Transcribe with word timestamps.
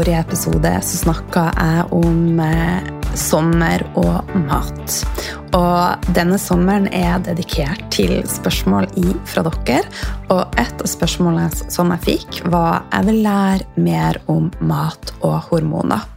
forrige 0.00 0.20
episode 0.20 0.70
så 0.82 0.96
snakka 0.96 1.42
jeg 1.52 1.82
om 1.92 2.38
eh, 2.40 2.86
sommer 3.20 3.82
og 4.00 4.30
mat. 4.46 4.94
Og 5.52 6.06
denne 6.16 6.38
sommeren 6.40 6.86
er 6.94 7.18
dedikert 7.26 7.82
til 7.92 8.22
spørsmål 8.24 8.86
fra 9.28 9.44
dere. 9.44 9.82
Og 10.32 10.56
et 10.62 10.80
av 10.80 10.88
spørsmålene 10.88 11.68
som 11.68 11.92
jeg 11.92 12.04
fikk, 12.06 12.40
var 12.48 12.86
jeg 12.94 13.10
vil 13.10 13.20
lære 13.26 13.84
mer 13.84 14.22
om 14.32 14.48
mat 14.64 15.12
og 15.20 15.36
hormoner. 15.50 16.08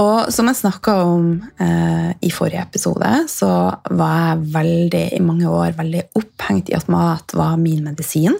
Og 0.00 0.30
som 0.32 0.48
jeg 0.48 0.56
snakka 0.56 0.94
om 1.04 1.26
eh, 1.60 2.12
i 2.24 2.30
forrige 2.32 2.62
episode, 2.62 3.08
så 3.28 3.50
var 3.92 4.14
jeg 4.22 4.46
veldig, 4.54 5.02
i 5.18 5.20
mange 5.24 5.50
år 5.50 5.76
veldig 5.76 6.06
opphengt 6.16 6.70
i 6.72 6.76
at 6.78 6.88
mat 6.92 7.34
var 7.36 7.58
min 7.60 7.84
medisin. 7.84 8.38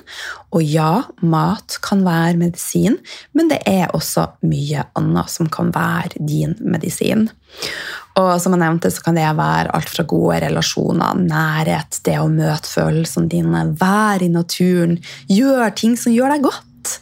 Og 0.57 0.65
ja, 0.65 1.03
mat 1.21 1.77
kan 1.85 2.05
være 2.07 2.41
medisin, 2.41 2.97
men 3.37 3.53
det 3.53 3.61
er 3.69 3.93
også 3.97 4.31
mye 4.49 4.87
annet 4.97 5.33
som 5.33 5.53
kan 5.53 5.73
være 5.75 6.25
din 6.25 6.57
medisin. 6.65 7.29
Og 8.19 8.33
som 8.43 8.57
jeg 8.57 8.63
nevnte, 8.65 8.91
så 8.93 9.05
kan 9.05 9.21
det 9.21 9.29
være 9.37 9.75
alt 9.77 9.93
fra 9.93 10.09
gode 10.09 10.41
relasjoner, 10.47 11.21
nærhet, 11.21 12.01
det 12.09 12.17
å 12.21 12.29
møte 12.33 12.73
følelsene 12.73 13.31
dine, 13.31 13.67
være 13.81 14.27
i 14.27 14.33
naturen, 14.33 14.97
gjøre 15.29 15.73
ting 15.77 15.97
som 16.01 16.17
gjør 16.17 16.39
deg 16.39 16.49
godt. 16.49 16.97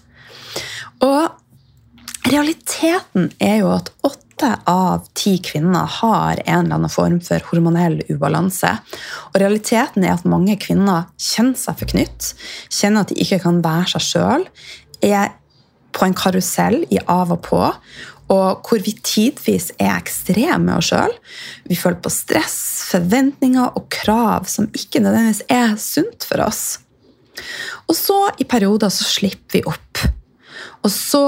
Og 1.07 2.27
realiteten 2.29 3.31
er 3.39 3.61
jo 3.63 3.77
at 3.79 3.93
åtte 4.39 4.59
av 4.65 5.07
ti 5.15 5.39
kvinner 5.39 5.87
har 5.87 6.43
en 6.45 6.65
eller 6.65 6.75
annen 6.75 6.91
form 6.91 7.19
for 7.21 7.43
hormonell 7.51 8.03
ubalanse. 8.09 8.71
Og 9.33 9.41
realiteten 9.41 10.05
er 10.05 10.15
at 10.15 10.29
mange 10.29 10.55
kvinner 10.63 11.09
kjenner 11.19 11.59
seg 11.59 11.81
forknytt, 11.81 12.35
kjenner 12.71 13.03
at 13.03 13.11
de 13.11 13.19
ikke 13.19 13.41
kan 13.43 13.59
være 13.65 13.97
seg 13.97 14.05
sjøl, 14.07 14.47
er 15.03 15.35
på 15.93 16.07
en 16.07 16.15
karusell 16.15 16.85
i 16.91 17.01
av 17.11 17.33
og 17.35 17.43
på, 17.49 17.63
og 18.29 18.69
hvor 18.69 18.83
vi 18.85 18.93
tidvis 19.03 19.73
er 19.81 19.97
ekstreme 19.97 20.61
med 20.69 20.77
oss 20.77 20.93
sjøl. 20.93 21.15
Vi 21.67 21.79
føler 21.79 21.99
på 22.05 22.13
stress, 22.13 22.59
forventninger 22.93 23.75
og 23.75 23.89
krav 23.91 24.47
som 24.47 24.71
ikke 24.71 25.03
nødvendigvis 25.03 25.47
er 25.51 25.75
sunt 25.83 26.29
for 26.29 26.45
oss. 26.47 26.79
Og 27.89 27.97
så, 27.97 28.21
i 28.39 28.47
perioder, 28.47 28.93
så 28.93 29.07
slipper 29.07 29.59
vi 29.59 29.67
opp. 29.67 30.05
Og 30.85 30.93
så 30.93 31.25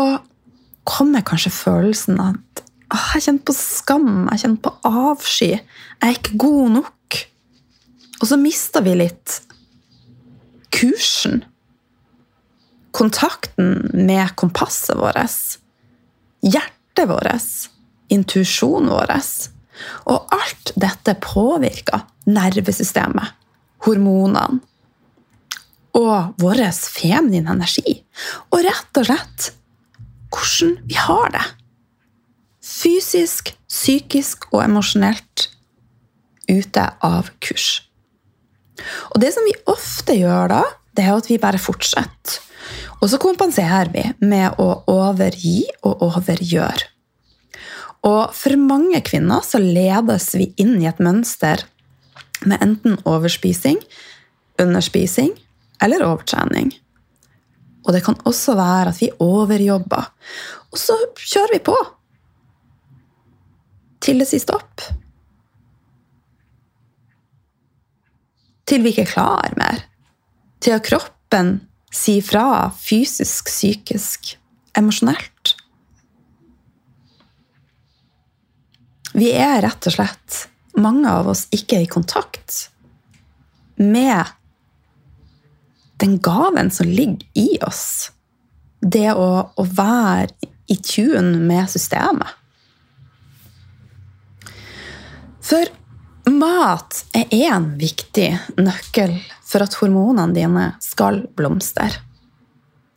kommer 0.86 1.25
kanskje 1.25 1.55
følelsen 1.55 2.20
at 2.22 2.69
jeg 2.91 3.22
kjenner 3.24 3.44
på 3.46 3.55
skam, 3.55 4.10
jeg 4.33 4.42
kjenner 4.42 4.62
på 4.64 4.72
avsky. 4.88 5.50
Jeg 5.55 6.02
er 6.02 6.16
ikke 6.16 6.41
god 6.42 6.70
nok. 6.78 7.19
Og 8.20 8.28
så 8.28 8.38
mister 8.41 8.84
vi 8.84 8.97
litt 8.98 9.36
kursen. 10.74 11.44
Kontakten 12.97 13.86
med 13.94 14.34
kompasset 14.41 14.98
vårt. 14.98 15.60
Hjertet 16.42 17.06
vårt. 17.10 17.69
Intuisjonen 18.10 18.91
vår. 18.91 19.14
Og 20.10 20.34
alt 20.34 20.72
dette 20.80 21.14
påvirker 21.22 22.02
nervesystemet, 22.28 23.30
hormonene 23.86 24.60
og 25.97 26.36
vår 26.38 26.60
feminine 26.70 27.50
energi. 27.50 27.97
Og 28.50 28.60
rett 28.66 29.00
og 29.00 29.09
slett 29.09 29.48
hvordan 30.31 30.76
vi 30.86 30.98
har 30.98 31.32
det 31.34 31.47
fysisk, 32.80 33.54
psykisk 33.68 34.48
og 34.54 34.64
emosjonelt 34.64 35.48
ute 36.50 36.84
av 37.04 37.30
kurs. 37.44 37.82
Og 39.12 39.20
det 39.22 39.32
som 39.34 39.46
vi 39.46 39.56
ofte 39.70 40.16
gjør 40.16 40.50
da, 40.54 40.62
det 40.96 41.04
er 41.04 41.16
at 41.16 41.28
vi 41.30 41.41
bare 41.41 41.60
fortsetter. 41.60 42.41
Og 43.00 43.08
så 43.08 43.20
kompenserer 43.20 43.91
vi 43.92 44.02
med 44.28 44.58
å 44.60 44.82
overgi 44.91 45.62
og 45.86 46.02
overgjøre. 46.10 46.88
Og 48.08 48.32
for 48.32 48.56
mange 48.56 49.00
kvinner 49.04 49.44
så 49.44 49.60
ledes 49.60 50.30
vi 50.36 50.50
inn 50.60 50.78
i 50.80 50.88
et 50.88 51.00
mønster 51.04 51.66
med 52.48 52.60
enten 52.64 52.97
overspising, 53.08 53.80
underspising 54.60 55.34
eller 55.84 56.04
overtrening. 56.06 56.72
Og 57.84 57.92
det 57.97 58.02
kan 58.04 58.16
også 58.28 58.56
være 58.56 58.92
at 58.92 59.00
vi 59.00 59.10
overjobber. 59.20 60.08
Og 60.72 60.80
så 60.80 60.97
kjører 61.16 61.56
vi 61.56 61.64
på 61.68 61.76
til 64.00 64.21
det 64.22 64.28
siste 64.31 64.56
opp. 64.56 64.84
Til 68.71 68.84
vi 68.84 68.93
ikke 68.93 69.06
er 69.09 69.12
klar 69.12 69.56
mer. 69.59 69.84
Til 70.62 70.77
at 70.77 70.87
kroppen 70.87 71.56
sier 71.93 72.25
fra 72.25 72.71
fysisk, 72.78 73.50
psykisk, 73.50 74.37
emosjonelt. 74.78 75.56
Vi 79.10 79.33
er 79.34 79.59
rett 79.65 79.89
og 79.91 79.97
slett, 79.97 80.37
mange 80.78 81.10
av 81.10 81.33
oss, 81.33 81.49
ikke 81.50 81.81
i 81.83 81.89
kontakt 81.91 82.69
med 83.81 84.28
den 86.00 86.19
gaven 86.22 86.71
som 86.71 86.89
ligger 86.89 87.27
i 87.34 87.59
oss. 87.66 88.12
Det 88.81 89.10
å, 89.12 89.31
å 89.50 89.65
være 89.66 90.31
i 90.71 90.77
tune 90.78 91.41
med 91.43 91.69
systemet. 91.72 92.40
For 95.50 95.66
mat 96.31 97.00
er 97.11 97.33
én 97.34 97.72
viktig 97.81 98.28
nøkkel 98.62 99.16
for 99.43 99.65
at 99.65 99.75
hormonene 99.81 100.31
dine 100.37 100.66
skal 100.84 101.25
blomstre. 101.34 101.88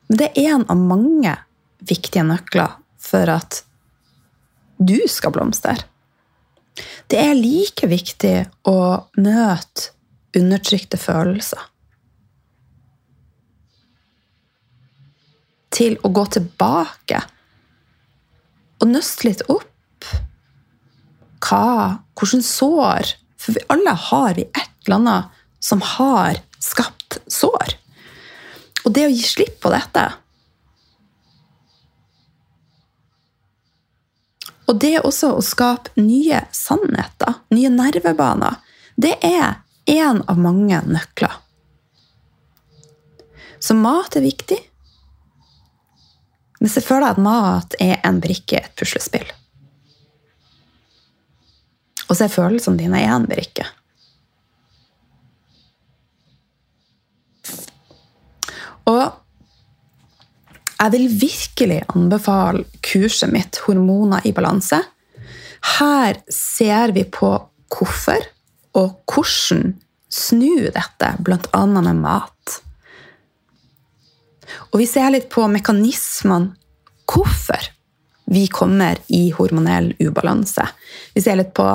Det 0.05 0.27
er 0.37 0.51
en 0.51 0.65
av 0.69 0.77
mange 0.77 1.33
viktige 1.81 2.21
nøkler 2.27 2.75
for 3.01 3.31
at 3.33 3.63
du 4.77 4.99
skal 5.09 5.33
blomstre. 5.33 5.79
Det 7.09 7.17
er 7.23 7.33
like 7.33 7.89
viktig 7.89 8.35
å 8.69 8.77
møte 9.17 9.89
undertrykte 10.37 11.01
følelser. 11.01 11.65
Til 15.73 15.97
å 16.05 16.13
gå 16.13 16.29
tilbake 16.37 17.25
og 18.77 18.89
nøste 18.93 19.31
litt 19.31 19.47
opp 19.49 19.69
hva, 21.43 21.99
hvordan 22.15 22.43
sår 22.45 23.15
For 23.43 23.57
vi 23.57 23.63
alle 23.73 23.93
har 23.99 24.35
vi 24.37 24.45
et 24.47 24.75
eller 24.85 24.95
annet 25.01 25.39
som 25.63 25.81
har 25.83 26.39
skapt 26.63 27.17
sår. 27.27 27.75
Og 28.83 28.93
det 28.95 29.07
å 29.07 29.11
gi 29.11 29.23
slipp 29.27 29.57
på 29.63 29.71
dette 29.73 30.05
Og 34.71 34.79
det 34.79 34.95
også 35.03 35.33
å 35.35 35.43
skape 35.43 35.91
nye 35.99 36.39
sannheter, 36.55 37.35
nye 37.51 37.69
nervebaner, 37.69 38.61
det 38.95 39.17
er 39.19 39.59
én 39.89 40.21
av 40.29 40.39
mange 40.39 40.79
nøkler. 40.87 41.35
Så 43.59 43.75
mat 43.75 44.15
er 44.15 44.25
viktig. 44.25 44.59
Se 46.63 46.81
for 46.83 47.03
deg 47.03 47.17
at 47.17 47.21
mat 47.21 47.75
er 47.83 47.97
en 48.07 48.21
brikke 48.23 48.55
i 48.55 48.63
et 48.63 48.75
puslespill. 48.79 49.27
Og 52.13 52.17
så 52.19 52.27
er 52.27 52.35
følelsene 52.35 52.77
dine 52.77 52.99
én 53.09 53.23
brikke. 53.25 53.63
Og 58.85 59.01
jeg 60.77 60.91
vil 60.93 61.07
virkelig 61.23 61.79
anbefale 61.95 62.67
kurset 62.85 63.33
mitt 63.33 63.57
'Hormoner 63.63 64.21
i 64.29 64.31
balanse'. 64.31 64.83
Her 65.79 66.21
ser 66.29 66.93
vi 66.93 67.03
på 67.03 67.31
hvorfor 67.73 68.21
og 68.75 68.99
hvordan 69.09 69.79
snu 70.09 70.69
dette, 70.69 71.15
bl.a. 71.19 71.65
med 71.65 71.95
mat. 71.95 72.61
Og 74.71 74.79
vi 74.79 74.85
ser 74.85 75.09
litt 75.09 75.29
på 75.29 75.47
mekanismene. 75.47 76.53
Hvorfor 77.09 77.73
vi 78.25 78.47
kommer 78.47 78.97
i 79.07 79.31
hormonell 79.31 79.93
ubalanse. 79.99 80.67
Vi 81.13 81.21
ser 81.21 81.35
litt 81.35 81.53
på 81.53 81.65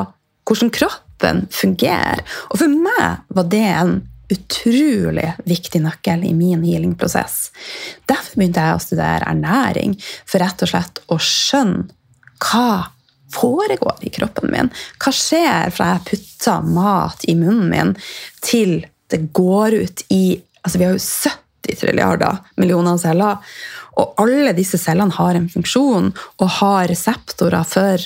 hvordan 0.48 0.72
kroppen 0.74 1.46
fungerer. 1.52 2.24
Og 2.48 2.62
for 2.62 2.72
meg 2.72 3.20
var 3.36 3.50
det 3.52 3.66
en 3.68 3.98
utrolig 4.28 5.30
viktig 5.48 5.80
nøkkel 5.84 6.26
i 6.28 6.34
min 6.36 6.64
healingprosess. 6.64 7.48
Derfor 8.08 8.36
begynte 8.36 8.64
jeg 8.64 8.76
å 8.76 8.84
studere 8.84 9.30
ernæring, 9.30 9.96
for 10.28 10.42
rett 10.44 10.64
og 10.64 10.72
slett 10.72 11.00
å 11.08 11.18
skjønne 11.22 11.88
hva 12.38 12.90
foregår 13.32 14.04
i 14.06 14.12
kroppen 14.12 14.52
min. 14.52 14.70
Hva 15.00 15.12
skjer 15.14 15.72
fra 15.74 15.94
jeg 15.94 16.06
putter 16.12 16.68
mat 16.76 17.24
i 17.28 17.34
munnen 17.38 17.72
min, 17.72 17.96
til 18.44 18.80
det 19.08 19.24
går 19.36 19.78
ut 19.82 20.04
i 20.12 20.38
altså 20.62 20.78
Vi 20.78 20.84
har 20.84 20.96
jo 20.96 21.00
70 21.00 21.80
trilliarder 21.80 22.40
millioner 22.60 22.98
celler. 23.00 23.38
Og 23.98 24.20
alle 24.20 24.52
disse 24.56 24.78
cellene 24.80 25.14
har 25.16 25.36
en 25.36 25.48
funksjon 25.50 26.10
og 26.12 26.48
har 26.58 26.88
reseptorer 26.90 27.64
for 27.68 28.04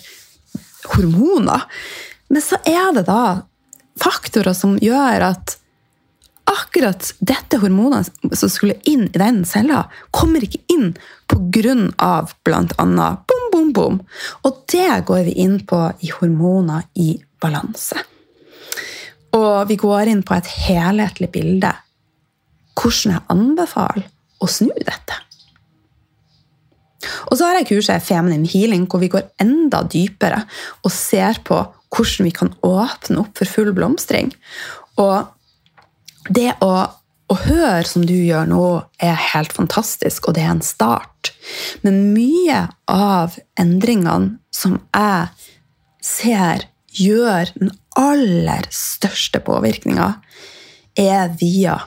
hormoner. 0.93 1.67
Men 2.32 2.44
så 2.44 2.58
er 2.64 2.94
det 2.96 3.05
da 3.11 3.43
faktorer 4.00 4.56
som 4.56 4.79
gjør 4.81 5.26
at 5.32 5.58
akkurat 6.49 7.12
dette 7.20 7.58
hormonet 7.62 8.08
som 8.37 8.50
skulle 8.50 8.79
inn 8.88 9.06
i 9.11 9.20
den 9.20 9.43
cella, 9.49 9.84
kommer 10.11 10.44
ikke 10.44 10.62
inn 10.73 10.93
pga. 11.31 12.14
bl.a. 12.44 12.87
bom, 13.29 13.44
bom, 13.52 13.73
bom. 13.73 14.00
Og 14.44 14.64
det 14.73 15.05
går 15.08 15.26
vi 15.29 15.37
inn 15.44 15.61
på 15.67 15.81
i 16.00 16.12
hormoner 16.17 16.88
i 16.94 17.14
balanse. 17.40 18.00
Og 19.32 19.69
vi 19.69 19.79
går 19.81 20.12
inn 20.12 20.25
på 20.26 20.37
et 20.37 20.49
helhetlig 20.67 21.31
bilde. 21.32 21.73
Hvordan 22.76 23.14
jeg 23.17 23.29
anbefaler 23.32 24.08
å 24.43 24.49
snu 24.50 24.73
dette. 24.76 25.20
Og 27.31 27.38
så 27.38 27.49
har 27.49 27.58
jeg 27.58 27.70
kurset 27.73 28.05
Feminine 28.05 28.49
Healing, 28.49 28.87
hvor 28.87 29.02
vi 29.02 29.11
går 29.12 29.32
enda 29.43 29.82
dypere 29.88 30.44
og 30.82 30.93
ser 30.94 31.40
på 31.46 31.61
hvordan 31.93 32.27
vi 32.29 32.33
kan 32.35 32.55
åpne 32.65 33.23
opp 33.23 33.39
for 33.39 33.49
full 33.49 33.73
blomstring. 33.77 34.33
Og 35.00 35.29
det 36.33 36.55
å, 36.65 36.73
å 37.29 37.39
høre 37.47 37.85
som 37.89 38.06
du 38.06 38.15
gjør 38.15 38.49
nå, 38.50 38.67
er 39.03 39.19
helt 39.33 39.53
fantastisk, 39.56 40.29
og 40.29 40.37
det 40.37 40.44
er 40.47 40.55
en 40.55 40.65
start. 40.65 41.33
Men 41.85 42.12
mye 42.15 42.67
av 42.91 43.39
endringene 43.61 44.39
som 44.55 44.79
jeg 44.94 45.49
ser 46.03 46.69
gjør 46.93 47.53
den 47.56 47.73
aller 47.99 48.67
største 48.73 49.41
påvirkninga, 49.44 50.15
er 50.99 51.33
via 51.41 51.79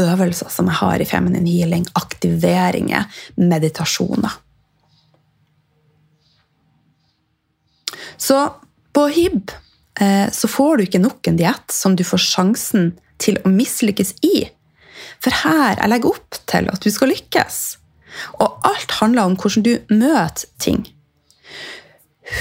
øvelser 0.00 0.50
som 0.52 0.68
jeg 0.68 0.78
har 0.80 1.00
i 1.00 1.08
feminine 1.08 1.48
healing, 1.48 1.86
aktiveringer, 1.96 3.08
meditasjoner. 3.40 4.36
Så 8.20 8.36
på 8.92 9.06
HIB 9.14 9.52
eh, 10.00 10.30
så 10.32 10.48
får 10.48 10.76
du 10.76 10.86
ikke 10.86 11.02
nok 11.02 11.30
en 11.30 11.38
diett 11.38 11.74
som 11.74 11.96
du 11.96 12.04
får 12.06 12.22
sjansen 12.24 12.92
til 13.20 13.38
å 13.44 13.52
mislykkes 13.52 14.16
i. 14.26 14.48
For 15.20 15.34
her 15.44 15.76
jeg 15.76 15.92
legger 15.92 16.14
opp 16.14 16.40
til 16.50 16.70
at 16.72 16.82
du 16.84 16.90
skal 16.92 17.12
lykkes. 17.12 17.60
Og 18.42 18.66
alt 18.66 18.96
handler 19.00 19.28
om 19.28 19.36
hvordan 19.38 19.66
du 19.66 19.74
møter 19.92 20.48
ting. 20.62 20.82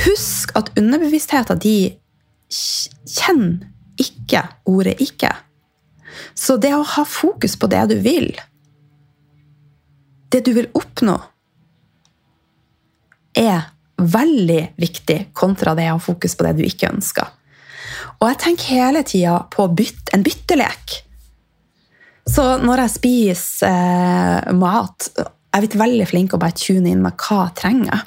Husk 0.06 0.54
at 0.58 0.72
underbevisstheten 0.78 1.62
din 1.62 1.98
kjenner 2.50 3.68
ikke 4.00 4.48
ordet 4.66 4.98
'ikke'. 5.00 5.36
Så 6.36 6.58
det 6.58 6.74
å 6.74 6.84
ha 6.84 7.04
fokus 7.06 7.56
på 7.56 7.68
det 7.68 7.90
du 7.90 7.98
vil, 8.02 8.32
det 10.32 10.46
du 10.46 10.54
vil 10.54 10.70
oppnå, 10.74 11.18
er 13.36 13.70
veldig 14.00 14.62
viktig 14.80 15.20
kontra 15.38 15.76
det 15.78 15.90
å 15.92 15.98
ha 15.98 16.02
fokus 16.04 16.36
på 16.38 16.48
det 16.48 16.58
du 16.60 16.64
ikke 16.68 16.92
ønsker. 16.92 17.28
Og 18.20 18.28
jeg 18.28 18.40
tenker 18.44 18.80
hele 18.80 19.04
tida 19.08 19.38
på 19.52 19.68
bytt, 19.76 20.12
en 20.16 20.24
byttelek. 20.26 21.00
Så 22.30 22.46
når 22.62 22.84
jeg 22.84 22.94
spiser 22.94 23.70
eh, 23.70 24.50
mat 24.54 25.08
Jeg 25.50 25.66
er 25.66 25.80
veldig 25.82 26.06
flink 26.06 26.36
å 26.36 26.40
bare 26.42 26.54
tune 26.54 26.92
inn 26.92 27.02
med 27.02 27.16
hva 27.18 27.48
jeg 27.48 27.56
trenger. 27.58 28.04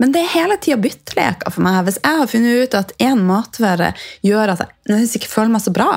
Men 0.00 0.14
det 0.14 0.22
er 0.22 0.32
hele 0.32 0.56
tida 0.56 0.78
bytteleker 0.80 1.52
for 1.52 1.64
meg. 1.66 1.82
Hvis 1.84 1.98
jeg 2.00 2.16
har 2.16 2.30
funnet 2.30 2.62
ut 2.62 2.76
at 2.78 2.94
én 3.04 3.20
matvare 3.28 3.90
gjør 4.24 4.54
at 4.54 4.62
jeg 4.88 5.10
ikke 5.18 5.28
føler 5.28 5.52
meg 5.52 5.64
så 5.66 5.74
bra, 5.76 5.90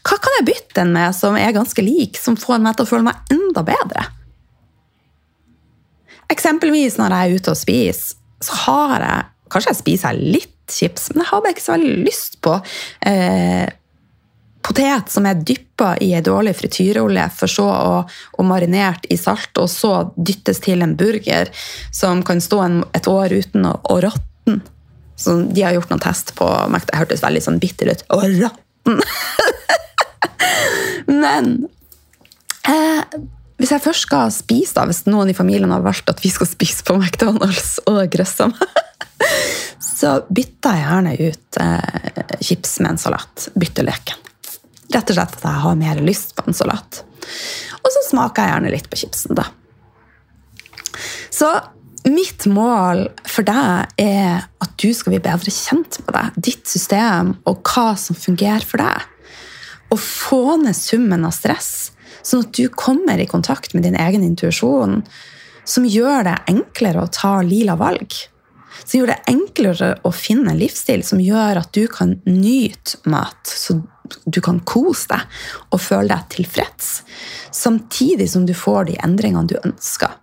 hva 0.00 0.16
kan 0.16 0.38
jeg 0.38 0.46
bytte 0.48 0.78
den 0.78 0.94
med 0.94 1.12
som 1.12 1.36
er 1.36 1.52
ganske 1.52 1.84
lik, 1.84 2.16
som 2.16 2.38
får 2.40 2.62
meg 2.64 2.78
til 2.78 2.86
å 2.86 2.90
føle 2.94 3.04
meg 3.10 3.34
enda 3.34 3.64
bedre? 3.66 4.06
Eksempelvis 6.32 6.96
når 6.96 7.12
jeg 7.12 7.20
er 7.20 7.36
ute 7.36 7.52
og 7.52 7.60
spiser, 7.60 8.19
så 8.44 8.64
har 8.66 8.96
jeg 9.00 9.28
Kanskje 9.50 9.72
jeg 9.72 9.78
spiser 9.80 10.18
litt 10.22 10.70
chips, 10.70 11.08
men 11.10 11.24
jeg 11.24 11.28
har 11.32 11.40
bare 11.42 11.50
ikke 11.56 11.64
så 11.64 11.72
veldig 11.72 11.94
lyst 12.06 12.36
på 12.38 12.52
eh, 13.10 13.64
potet 14.62 15.10
som 15.10 15.26
er 15.26 15.40
dyppa 15.42 15.96
i 15.98 16.12
ei 16.14 16.22
dårlig 16.24 16.52
frityrolje, 16.58 17.24
for 17.34 17.50
så 17.50 17.66
å, 17.66 17.96
å 18.06 18.46
marinert 18.46 19.08
i 19.10 19.18
salt, 19.18 19.50
og 19.58 19.66
så 19.72 19.92
dyttes 20.16 20.62
til 20.62 20.84
en 20.84 20.94
burger 20.98 21.50
som 21.90 22.22
kan 22.26 22.38
stå 22.44 22.60
en, 22.66 22.78
et 22.96 23.08
år 23.10 23.34
uten 23.40 23.66
å, 23.66 23.74
å 23.90 23.98
råtne. 24.04 24.60
de 25.50 25.64
har 25.66 25.74
gjort 25.74 25.90
noen 25.90 26.04
test 26.06 26.34
på 26.38 26.46
Det 26.76 26.96
hørtes 26.96 27.24
veldig 27.24 27.42
sånn 27.44 27.58
bitter 27.58 27.90
ut. 27.90 28.06
Å 28.06 28.20
råtne! 28.22 29.00
Men 31.24 31.52
eh, 32.68 33.18
hvis 33.60 33.74
jeg 33.74 33.84
først 33.84 34.06
skal 34.06 34.32
spise, 34.32 34.74
da, 34.76 34.86
hvis 34.88 35.04
noen 35.08 35.30
i 35.32 35.36
familien 35.36 35.72
har 35.74 35.84
valgt 35.84 36.08
at 36.08 36.22
vi 36.24 36.32
skal 36.32 36.48
spise 36.48 36.84
på 36.86 36.96
McDonald's 36.96 37.76
og 37.90 38.02
grøssa 38.12 38.48
så 40.00 40.16
bytter 40.32 40.76
jeg 40.78 40.86
gjerne 40.86 41.14
ut 41.20 41.60
eh, 41.60 42.38
chips 42.40 42.78
med 42.80 42.94
en 42.94 43.00
salat. 43.00 43.48
Bytter 43.60 43.84
leken. 43.84 44.28
Rett 44.90 45.12
og 45.12 45.18
slett 45.18 45.36
at 45.36 45.44
jeg 45.44 45.64
har 45.64 45.76
mer 45.78 46.00
lyst 46.04 46.32
på 46.38 46.46
en 46.48 46.56
salat. 46.56 47.02
Og 47.80 47.92
så 47.92 48.06
smaker 48.08 48.46
jeg 48.46 48.54
gjerne 48.54 48.72
litt 48.72 48.88
på 48.90 49.00
chipsen, 49.02 49.36
da. 49.38 49.44
Så 51.30 51.50
mitt 52.08 52.46
mål 52.48 53.06
for 53.28 53.44
deg 53.46 53.92
er 54.00 54.48
at 54.64 54.74
du 54.80 54.88
skal 54.96 55.14
bli 55.14 55.22
bedre 55.22 55.52
kjent 55.52 56.00
med 56.06 56.16
deg, 56.16 56.42
ditt 56.48 56.68
system 56.68 57.34
og 57.48 57.60
hva 57.68 57.92
som 58.00 58.16
fungerer 58.16 58.64
for 58.66 58.80
deg 58.80 59.92
å 59.92 59.98
få 60.00 60.56
ned 60.62 60.76
summen 60.76 61.26
av 61.26 61.34
stress, 61.34 61.90
sånn 62.22 62.44
at 62.46 62.56
du 62.56 62.66
kommer 62.68 63.20
i 63.20 63.28
kontakt 63.28 63.74
med 63.74 63.86
din 63.86 63.98
egen 63.98 64.24
intuisjon, 64.26 65.00
som 65.64 65.86
gjør 65.86 66.26
det 66.26 66.36
enklere 66.50 67.04
å 67.04 67.12
ta 67.12 67.38
lila 67.46 67.76
valg. 67.80 68.14
Som 68.84 69.00
gjør 69.00 69.12
det 69.12 69.18
enklere 69.30 69.90
å 70.06 70.12
finne 70.14 70.52
en 70.52 70.60
livsstil 70.60 71.02
som 71.06 71.20
gjør 71.22 71.60
at 71.60 71.72
du 71.76 71.84
kan 71.90 72.16
nyte 72.26 73.00
mat, 73.10 73.40
så 73.44 73.80
du 74.24 74.40
kan 74.42 74.60
kose 74.66 75.10
deg 75.10 75.40
og 75.70 75.82
føle 75.82 76.10
deg 76.10 76.30
tilfreds, 76.34 76.88
samtidig 77.54 78.26
som 78.32 78.46
du 78.48 78.54
får 78.56 78.90
de 78.90 78.98
endringene 79.04 79.50
du 79.50 79.56
ønsker. 79.62 80.16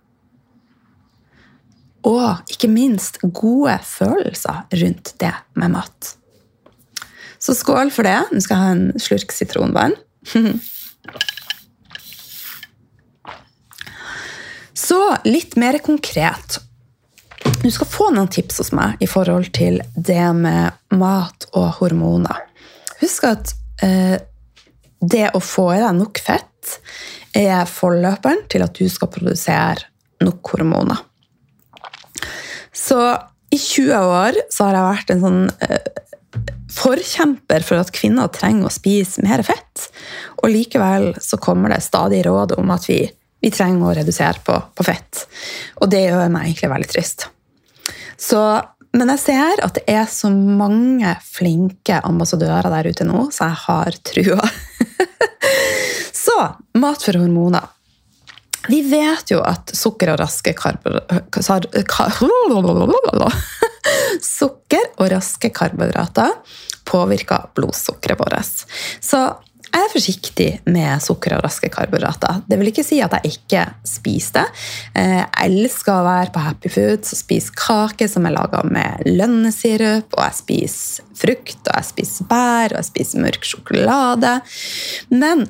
Og 2.08 2.52
ikke 2.52 2.70
minst 2.70 3.18
gode 3.22 3.74
følelser 3.84 4.64
rundt 4.80 5.14
det 5.20 5.34
med 5.58 5.74
mat. 5.74 6.14
Så 7.38 7.54
skål 7.54 7.92
for 7.94 8.06
det. 8.06 8.18
Nå 8.32 8.42
skal 8.42 8.56
jeg 8.56 8.64
ha 8.64 8.74
en 8.74 9.02
slurk 9.02 9.34
sitronvann. 9.34 9.96
Så 14.88 15.16
litt 15.28 15.56
mer 15.60 15.78
konkret. 15.84 16.60
Du 17.62 17.70
skal 17.70 17.88
få 17.90 18.08
noen 18.14 18.30
tips 18.32 18.62
hos 18.62 18.70
meg 18.76 19.02
i 19.04 19.08
forhold 19.10 19.50
til 19.56 19.82
det 19.94 20.30
med 20.38 20.96
mat 20.96 21.48
og 21.52 21.74
hormoner. 21.82 22.46
Husk 23.02 23.26
at 23.28 23.52
eh, 23.84 24.16
det 24.98 25.26
å 25.36 25.42
få 25.44 25.68
i 25.74 25.82
deg 25.82 25.98
nok 25.98 26.20
fett 26.24 26.78
er 27.36 27.68
forløperen 27.68 28.46
til 28.50 28.64
at 28.64 28.78
du 28.78 28.88
skal 28.90 29.12
produsere 29.12 30.24
nok 30.24 30.54
hormoner. 30.54 31.04
Så 32.74 32.98
i 33.52 33.58
20 33.58 33.92
år 33.94 34.40
så 34.52 34.68
har 34.68 34.78
jeg 34.78 34.88
vært 34.88 35.12
en 35.12 35.22
sånn 35.24 35.44
eh, 35.68 36.02
forkjemper 36.78 37.64
for 37.66 37.80
at 37.80 37.92
kvinner 37.94 38.30
trenger 38.32 38.68
å 38.68 38.72
spise 38.72 39.24
mer 39.24 39.44
fett. 39.46 39.88
Og 40.42 40.52
likevel 40.52 41.12
så 41.22 41.38
kommer 41.40 41.72
det 41.72 41.84
stadig 41.84 42.24
råd 42.26 42.56
om 42.58 42.72
at 42.74 42.88
vi, 42.88 43.02
vi 43.40 43.50
trenger 43.54 43.86
å 43.86 43.94
redusere 44.00 44.42
på, 44.44 44.56
på, 44.74 44.86
fett. 44.86 45.26
Og 45.82 45.90
det 45.90 46.08
gjør 46.08 46.32
meg 46.32 46.48
egentlig 46.48 46.72
veldig 46.72 46.90
trist. 46.90 47.28
Så, 48.18 48.40
men 48.98 49.12
jeg 49.14 49.22
ser 49.22 49.62
at 49.62 49.78
det 49.78 49.84
er 49.94 50.06
så 50.10 50.30
mange 50.32 51.14
flinke 51.22 52.00
ambassadører 52.02 52.70
der 52.74 52.90
ute 52.90 53.06
nå, 53.06 53.28
så 53.34 53.50
jeg 53.50 53.58
har 53.66 53.98
trua. 54.10 54.48
så 56.26 56.38
mat 56.82 57.06
for 57.06 57.20
hormoner. 57.20 57.74
Vi 58.68 58.82
vet 58.84 59.30
jo 59.32 59.40
at 59.46 59.70
sukker 59.76 60.10
og 60.12 60.18
raske 60.20 60.52
Sukker 64.38 64.84
og 64.98 65.10
raske 65.12 65.50
karbohydrater 65.54 66.34
påvirker 66.88 67.48
blodsukkeret 67.56 68.20
vårt. 68.20 68.64
Så 69.00 69.20
jeg 69.68 69.84
er 69.84 69.92
forsiktig 69.92 70.48
med 70.70 71.02
sukker 71.04 71.36
og 71.36 71.44
raske 71.44 71.68
karbohydrater. 71.72 72.42
Det 72.48 72.58
vil 72.60 72.70
ikke 72.70 72.84
si 72.86 73.00
at 73.04 73.14
jeg 73.18 73.34
ikke 73.36 73.64
spiser 73.86 74.38
det. 74.38 74.46
Jeg 74.96 75.26
elsker 75.44 75.92
å 75.94 76.06
være 76.06 76.32
på 76.34 76.42
Happy 76.44 76.72
Foods 76.72 77.14
og 77.14 77.20
spise 77.20 77.54
kake 77.56 78.08
som 78.10 78.26
er 78.28 78.36
laga 78.36 78.62
med 78.68 79.06
lønnesirup, 79.08 80.12
og 80.16 80.24
jeg 80.24 80.38
spiser 80.40 81.08
frukt, 81.18 81.60
og 81.66 81.72
jeg 81.74 81.88
spiser 81.92 82.28
bær, 82.30 82.72
og 82.72 82.80
jeg 82.80 82.90
spiser 82.90 83.24
mørk 83.24 83.48
sjokolade. 83.48 84.34
Men 85.12 85.48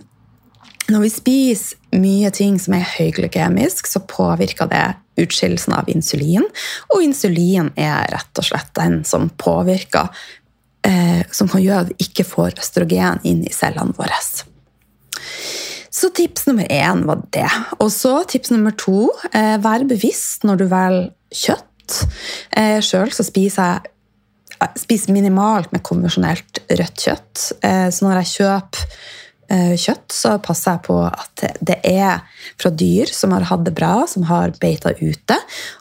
når 0.89 1.05
vi 1.05 1.13
spiser 1.13 2.01
mye 2.01 2.31
ting 2.35 2.57
som 2.61 2.77
er 2.79 2.89
høyglykemisk, 2.97 3.89
så 3.91 4.01
påvirker 4.09 4.71
det 4.71 4.87
utskillelsen 5.21 5.75
av 5.77 5.89
insulin. 5.93 6.47
Og 6.95 7.05
insulin 7.05 7.73
er 7.77 8.09
rett 8.15 8.41
og 8.41 8.47
slett 8.47 8.73
den 8.79 9.03
som 9.09 9.29
påvirker 9.41 10.09
eh, 10.87 11.23
Som 11.33 11.49
kan 11.49 11.63
gjøre 11.63 11.87
at 11.87 11.93
vi 11.93 12.09
ikke 12.09 12.27
får 12.27 12.59
østrogen 12.63 13.21
inn 13.29 13.45
i 13.47 13.53
cellene 13.55 13.97
våre. 13.99 14.19
Så 15.91 16.11
tips 16.15 16.47
nummer 16.47 16.67
én 16.71 17.05
var 17.09 17.23
det. 17.35 17.51
Og 17.83 17.91
så 17.93 18.23
tips 18.29 18.53
nummer 18.55 18.75
to 18.79 19.09
eh, 19.33 19.57
vær 19.63 19.87
bevisst 19.89 20.47
når 20.47 20.61
du 20.61 20.67
velger 20.71 21.09
kjøtt. 21.35 22.03
Eh, 22.57 22.79
Sjøl 22.85 23.13
så 23.15 23.25
spiser 23.27 23.79
jeg 23.79 23.95
spiser 24.83 25.15
minimalt 25.15 25.71
med 25.71 25.85
konvensjonelt 25.87 26.63
rødt 26.67 27.05
kjøtt. 27.05 27.45
Eh, 27.63 27.89
så 27.95 28.05
når 28.05 28.23
jeg 28.23 28.33
kjøper 28.33 28.85
eh, 28.85 28.97
kjøtt, 29.49 30.12
så 30.12 30.35
passer 30.45 30.76
jeg 30.76 30.85
på 30.85 30.99
at 31.09 31.45
det 31.64 31.78
er 31.88 32.21
fra 32.61 32.73
dyr 32.75 33.09
som 33.14 33.33
har 33.33 33.47
hatt 33.49 33.64
det 33.64 33.73
bra, 33.76 34.02
som 34.11 34.26
har 34.28 34.52
beita 34.61 34.93
ute, 35.00 35.38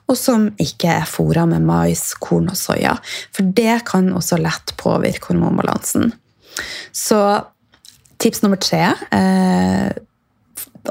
og 0.07 0.15
som 0.15 0.47
ikke 0.62 0.93
er 1.01 1.09
fôra 1.09 1.43
med 1.50 1.65
mais, 1.67 2.13
korn 2.24 2.47
og 2.51 2.55
soya. 2.59 2.95
For 3.36 3.47
det 3.57 3.81
kan 3.89 4.07
også 4.15 4.39
lett 4.39 4.75
påvirke 4.79 5.33
hormonbalansen. 5.33 6.13
Så 6.95 7.21
tips 8.21 8.41
nummer 8.41 8.59
tre 8.62 8.86
eh, 9.13 9.91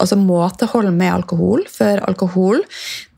altså 0.00 0.18
måtehold 0.20 0.90
med 0.94 1.12
alkohol. 1.12 1.64
For 1.70 2.00
alkohol 2.08 2.62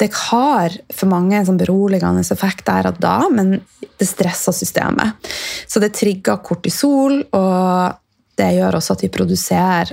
det 0.00 0.10
har 0.30 0.74
for 0.94 1.10
mange 1.10 1.38
en 1.38 1.48
sånn 1.48 1.60
beroligende 1.60 2.22
effekt 2.22 2.66
der 2.68 2.90
og 2.90 3.00
da, 3.02 3.20
men 3.32 3.58
det 3.98 4.08
stresser 4.08 4.54
systemet. 4.54 5.30
Så 5.66 5.82
det 5.82 5.94
trigger 5.98 6.40
kortisol, 6.44 7.20
og 7.34 7.98
det 8.38 8.52
gjør 8.56 8.78
også 8.78 8.96
at 8.96 9.04
vi 9.04 9.10
produserer 9.12 9.92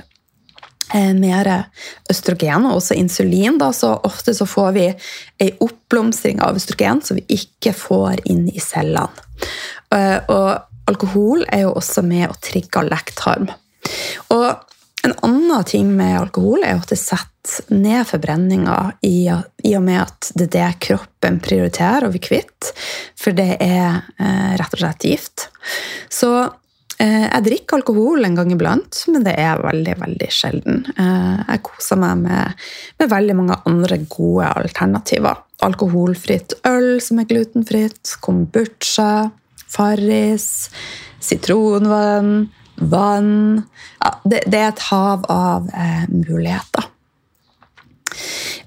eh, 0.94 1.12
mer 1.18 1.50
østrogen 2.12 2.68
og 2.68 2.78
også 2.80 2.98
insulin. 2.98 3.58
Da, 3.60 3.72
så 3.76 3.94
ofte 4.06 4.34
så 4.36 4.46
får 4.48 4.70
vi 4.76 4.86
ei 5.42 5.50
oppblomstring 5.64 6.42
av 6.44 6.58
østrogen 6.58 7.02
som 7.04 7.20
vi 7.20 7.26
ikke 7.40 7.74
får 7.76 8.24
inn 8.30 8.46
i 8.52 8.62
cellene. 8.62 9.26
Eh, 9.94 10.18
og 10.32 10.88
alkohol 10.90 11.44
er 11.52 11.66
jo 11.66 11.74
også 11.76 12.04
med 12.06 12.30
å 12.30 12.38
trigge 12.42 12.84
lekktarm. 12.86 13.50
Og 14.34 14.48
en 15.06 15.14
annen 15.22 15.64
ting 15.64 15.90
med 15.94 16.18
alkohol 16.18 16.64
er 16.66 16.80
at 16.80 16.90
det 16.90 16.98
setter 16.98 17.34
ned 17.70 18.08
forbrenninga 18.08 18.76
i, 19.06 19.28
og 19.30 19.82
med 19.84 20.00
at 20.02 20.32
det 20.34 20.48
er 20.48 20.54
det 20.56 20.70
kroppen 20.88 21.38
prioriterer 21.42 22.08
å 22.08 22.10
bli 22.10 22.18
kvitt, 22.22 22.72
for 23.14 23.36
det 23.36 23.52
er 23.62 24.00
eh, 24.18 24.54
rett 24.58 24.74
og 24.74 24.82
slett 24.82 25.06
gift. 25.06 25.46
Så 26.10 26.32
jeg 27.04 27.44
drikker 27.44 27.76
alkohol 27.76 28.24
en 28.24 28.36
gang 28.38 28.52
iblant, 28.54 29.02
men 29.12 29.24
det 29.26 29.34
er 29.36 29.60
veldig 29.60 29.96
veldig 30.00 30.28
sjelden. 30.32 30.84
Eh, 30.96 31.40
jeg 31.42 31.62
koser 31.66 32.00
meg 32.00 32.22
med, 32.22 32.68
med, 32.98 33.10
veldig 33.12 33.36
mange 33.36 33.58
andre 33.68 33.98
gode 34.08 34.48
alternativer. 34.62 35.42
Alkoholfritt 35.66 36.56
øl 36.68 36.96
som 37.04 37.20
er 37.20 37.28
glutenfritt, 37.28 38.16
kombucha, 38.24 39.28
Farris, 39.66 40.70
sitronvann 41.20 42.48
vann 42.76 43.62
ja, 44.02 44.10
det, 44.24 44.42
det, 44.46 44.58
er 44.60 44.68
et 44.70 44.84
hav 44.90 45.24
av 45.32 45.68
eh, 45.72 46.04
muligheter. 46.12 46.90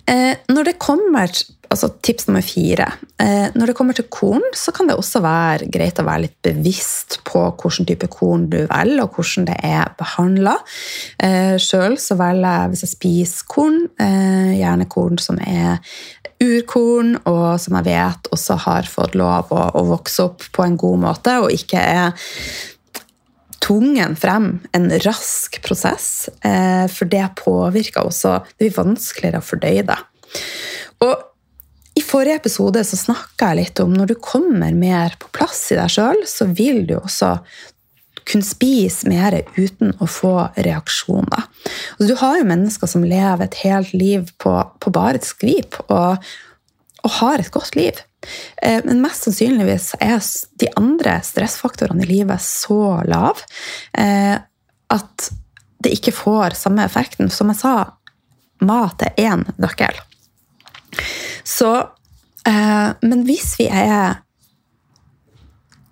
Eh, 0.09 0.33
når 0.49 0.71
det 0.71 0.79
kommer 0.81 1.29
altså 1.69 1.89
Tips 2.01 2.27
nummer 2.27 2.43
fire. 2.45 2.87
Eh, 3.21 3.49
når 3.53 3.71
det 3.71 3.75
kommer 3.77 3.97
til 3.97 4.07
korn, 4.11 4.45
så 4.57 4.73
kan 4.75 4.89
det 4.89 4.97
også 4.97 5.21
være 5.23 5.69
greit 5.71 5.99
å 6.01 6.05
være 6.07 6.25
litt 6.25 6.37
bevisst 6.45 7.19
på 7.27 7.43
hvilken 7.59 7.87
type 7.89 8.09
korn 8.13 8.47
du 8.49 8.61
velger, 8.63 9.03
og 9.03 9.17
hvordan 9.17 9.49
det 9.51 9.57
er 9.65 9.93
behandla. 9.99 10.55
Eh, 11.21 11.57
Sjøl 11.61 11.99
velger 11.99 12.47
jeg, 12.47 12.71
hvis 12.71 12.85
jeg 12.85 12.93
spiser 12.95 13.51
korn, 13.53 13.83
eh, 14.01 14.55
gjerne 14.57 14.89
korn 14.89 15.21
som 15.21 15.39
er 15.45 15.77
urkorn, 16.41 17.17
og 17.29 17.59
som 17.61 17.77
jeg 17.77 17.89
vet 17.91 18.33
også 18.33 18.59
har 18.65 18.89
fått 18.89 19.17
lov 19.19 19.53
å, 19.53 19.63
å 19.75 19.85
vokse 19.91 20.25
opp 20.25 20.49
på 20.55 20.65
en 20.65 20.77
god 20.79 21.05
måte, 21.05 21.37
og 21.43 21.53
ikke 21.53 21.81
er 21.83 22.29
tungen 23.59 24.15
frem 24.17 24.53
en 24.73 24.87
rask 25.03 25.59
prosess, 25.61 26.29
for 26.39 27.11
det 27.11 27.25
påvirker 27.41 28.07
også 28.07 28.37
Det 28.55 28.63
blir 28.63 28.77
vanskeligere 28.77 29.41
å 29.43 29.45
fordøye 29.45 29.83
det. 29.83 29.97
Og 31.03 31.11
forrige 32.09 32.39
episode 32.41 32.83
så 32.87 32.97
snakka 32.97 33.51
jeg 33.51 33.59
litt 33.59 33.81
om 33.83 33.93
når 33.93 34.11
du 34.11 34.15
kommer 34.23 34.73
mer 34.75 35.15
på 35.21 35.29
plass 35.35 35.67
i 35.73 35.77
deg 35.77 35.91
sjøl, 35.93 36.23
så 36.27 36.47
vil 36.57 36.85
du 36.89 36.97
også 36.99 37.35
kunne 38.29 38.45
spise 38.45 39.09
mer 39.09 39.39
uten 39.57 39.95
å 40.01 40.07
få 40.09 40.33
reaksjoner. 40.57 41.47
Altså, 41.95 42.09
du 42.09 42.15
har 42.19 42.37
jo 42.39 42.49
mennesker 42.49 42.91
som 42.91 43.05
lever 43.07 43.45
et 43.45 43.57
helt 43.63 43.95
liv 43.97 44.29
på, 44.41 44.53
på 44.81 44.93
bare 44.93 45.19
et 45.19 45.27
skvip, 45.27 45.79
og, 45.87 46.21
og 47.05 47.15
har 47.19 47.41
et 47.41 47.51
godt 47.53 47.77
liv. 47.79 48.01
Eh, 48.61 48.81
men 48.85 49.01
mest 49.01 49.25
sannsynligvis 49.25 49.93
er 50.03 50.19
de 50.61 50.69
andre 50.79 51.19
stressfaktorene 51.25 52.03
i 52.05 52.09
livet 52.09 52.43
så 52.43 52.99
lave 53.07 53.45
eh, 53.97 54.35
at 54.93 55.29
det 55.79 55.93
ikke 55.95 56.13
får 56.13 56.57
samme 56.59 56.83
effekten. 56.85 57.31
Som 57.33 57.53
jeg 57.53 57.61
sa, 57.61 57.75
mat 58.65 59.05
er 59.07 59.15
én 59.29 59.47
nøkkel. 59.57 59.95
Så 61.47 61.71
Men 62.45 63.23
hvis 63.27 63.55
vi 63.59 63.65
er 63.67 64.19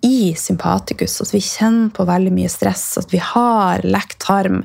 i 0.00 0.34
sympatikus, 0.36 1.20
at 1.20 1.32
vi 1.34 1.40
kjenner 1.42 1.90
på 1.94 2.04
veldig 2.06 2.30
mye 2.34 2.50
stress, 2.50 2.84
at 3.00 3.10
vi 3.12 3.18
har 3.22 3.82
lekt 3.82 4.20
tarm, 4.22 4.60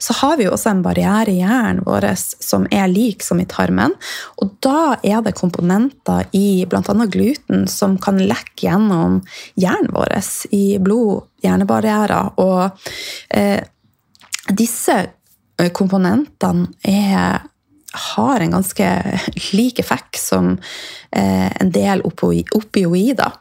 så 0.00 0.16
har 0.22 0.38
vi 0.38 0.46
jo 0.46 0.54
også 0.54 0.72
en 0.72 0.82
barriere 0.84 1.34
i 1.34 1.40
hjernen 1.42 1.82
vår 1.84 2.06
som 2.16 2.64
er 2.72 2.88
lik 2.88 3.24
som 3.24 3.42
i 3.42 3.48
tarmen. 3.48 3.92
Og 4.40 4.54
da 4.64 4.96
er 5.04 5.20
det 5.26 5.36
komponenter 5.38 6.30
i 6.36 6.64
bl.a. 6.70 7.06
gluten 7.12 7.66
som 7.68 7.98
kan 8.00 8.20
lekke 8.20 8.66
gjennom 8.70 9.20
hjernen 9.60 9.92
vår, 9.94 10.16
i 10.56 10.78
blod, 10.80 11.28
hjernebarrierer. 11.44 12.32
Og 12.40 12.90
eh, 13.36 13.60
disse 14.48 14.96
eh, 14.96 15.70
komponentene 15.76 16.70
er 16.88 17.49
har 17.92 18.40
en 18.40 18.54
ganske 18.54 18.88
lik 19.52 19.78
effekt 19.82 20.20
som 20.22 20.52
eh, 21.10 21.50
en 21.50 21.72
del 21.74 22.02
opioider. 22.06 23.36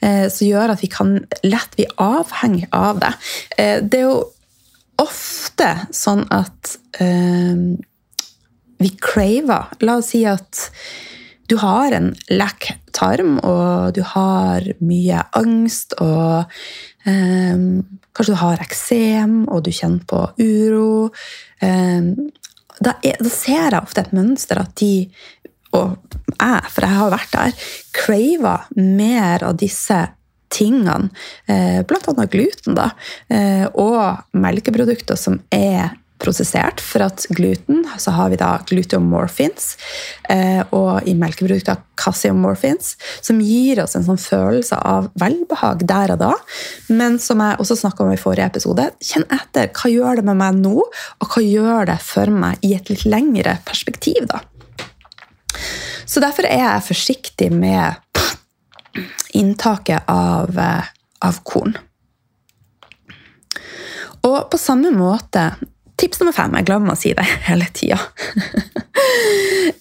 Eh, 0.00 0.26
som 0.30 0.46
gjør 0.46 0.74
at 0.74 0.82
vi 0.84 0.90
kan 0.92 1.16
lett 1.42 1.76
bli 1.76 1.86
avhengig 2.02 2.68
av 2.72 3.02
det. 3.02 3.12
Eh, 3.58 3.78
det 3.82 4.02
er 4.02 4.08
jo 4.08 4.18
ofte 4.98 5.74
sånn 5.94 6.24
at 6.34 6.74
vi 8.78 8.88
craver 8.98 9.76
La 9.86 9.94
oss 10.00 10.08
si 10.10 10.24
at 10.26 10.64
du 11.48 11.56
har 11.62 11.94
en 11.96 12.10
lekk 12.28 12.72
tarm, 12.92 13.38
og 13.40 13.94
du 13.96 14.02
har 14.04 14.66
mye 14.84 15.22
angst, 15.38 15.94
og 16.02 16.50
eh, 17.08 17.62
kanskje 18.12 18.34
du 18.34 18.40
har 18.42 18.64
eksem, 18.64 19.38
og 19.48 19.62
du 19.64 19.70
kjenner 19.72 20.04
på 20.10 20.20
uro. 20.42 21.08
Eh, 21.64 22.10
da, 22.80 22.94
da, 23.02 23.30
ser 23.32 23.70
jeg 23.70 23.80
ofte 23.80 24.04
et 24.04 24.14
mønster 24.16 24.60
at 24.62 24.74
de, 24.80 25.08
og 25.76 25.96
jeg, 26.38 26.70
for 26.72 26.86
jeg 26.86 26.98
har 26.98 27.12
vært 27.14 27.34
der, 27.34 27.66
craver 27.96 28.68
mer 28.78 29.44
av 29.48 29.58
disse 29.60 29.98
tingene, 30.52 31.10
eh, 31.46 31.80
bl.a. 31.86 32.26
gluten, 32.30 32.76
da, 32.78 32.90
eh, 33.28 33.66
og 33.74 34.38
melkeprodukter 34.38 35.18
som 35.20 35.40
er 35.52 35.92
prosessert. 36.18 36.82
For 36.82 37.04
at 37.06 37.26
gluten 37.34 37.84
så 37.98 38.14
har 38.16 38.32
vi 38.32 38.38
da 38.40 38.50
gluteomorphins, 38.68 39.76
eh, 40.28 40.62
og 40.74 41.06
i 41.08 41.14
melkeprodukter 41.18 41.80
caseomorphins, 41.98 42.96
som 43.24 43.40
gir 43.42 43.82
oss 43.82 43.96
en 43.98 44.06
sånn 44.06 44.20
følelse 44.20 44.78
av 44.78 45.10
velbehag 45.18 45.86
der 45.88 46.14
og 46.14 46.22
da. 46.22 46.32
Men 46.88 47.18
som 47.22 47.42
jeg 47.42 47.58
også 47.58 47.78
snakka 47.82 48.04
om 48.04 48.12
i 48.14 48.20
forrige 48.20 48.50
episode, 48.52 48.90
kjenn 49.02 49.26
etter. 49.34 49.70
Hva 49.74 49.92
gjør 49.92 50.20
det 50.20 50.28
med 50.28 50.40
meg 50.42 50.60
nå, 50.60 50.76
og 50.84 51.32
hva 51.34 51.44
gjør 51.44 51.90
det 51.92 51.98
for 52.04 52.34
meg 52.34 52.62
i 52.66 52.74
et 52.78 52.92
litt 52.92 53.06
lengre 53.08 53.58
perspektiv? 53.68 54.28
da? 54.30 54.42
Så 56.08 56.22
derfor 56.24 56.46
er 56.48 56.62
jeg 56.62 56.86
forsiktig 56.86 57.50
med 57.52 57.98
inntaket 59.36 60.08
av, 60.08 60.58
eh, 60.58 60.84
av 61.22 61.42
korn. 61.44 61.76
Og 64.26 64.50
på 64.50 64.58
samme 64.58 64.90
måte 64.94 65.50
Tips 65.98 66.20
nummer 66.20 66.34
fem. 66.36 66.54
Jeg 66.60 66.68
glemmer 66.68 66.94
å 66.94 66.98
si 66.98 67.14
det 67.16 67.26
hele 67.48 67.70
tida. 67.74 68.00